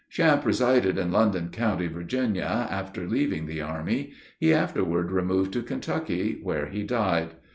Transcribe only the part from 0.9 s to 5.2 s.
in London county, Virginia, after leaving the army. He afterward